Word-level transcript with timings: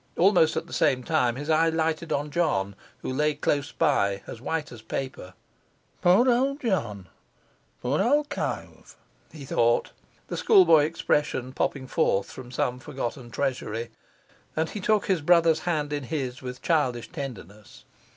Almost 0.17 0.57
at 0.57 0.65
the 0.65 0.73
same 0.73 1.03
time 1.03 1.35
his 1.35 1.47
eye 1.47 1.69
lighted 1.69 2.11
on 2.11 2.31
John, 2.31 2.75
who 3.03 3.13
lay 3.13 3.35
close 3.35 3.71
by 3.71 4.23
as 4.25 4.41
white 4.41 4.71
as 4.71 4.81
paper. 4.81 5.35
'Poor 6.01 6.27
old 6.27 6.61
John! 6.61 7.07
poor 7.83 8.01
old 8.01 8.27
cove!' 8.29 8.97
he 9.31 9.45
thought, 9.45 9.91
the 10.27 10.37
schoolboy 10.37 10.85
expression 10.85 11.53
popping 11.53 11.85
forth 11.85 12.31
from 12.31 12.49
some 12.49 12.79
forgotten 12.79 13.29
treasury, 13.29 13.91
and 14.55 14.71
he 14.71 14.79
took 14.79 15.05
his 15.05 15.21
brother's 15.21 15.59
hand 15.69 15.93
in 15.93 16.05
his 16.05 16.41
with 16.41 16.63
childish 16.63 17.11
tenderness. 17.11 17.85